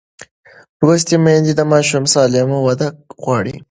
[0.79, 2.87] لوستې میندې د ماشوم سالمه وده
[3.21, 3.55] غواړي.